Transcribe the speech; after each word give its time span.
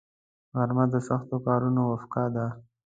غرمه 0.57 0.85
د 0.93 0.95
سختو 1.07 1.35
کارونو 1.45 1.81
وقفه 1.91 2.23
ده 2.35 2.45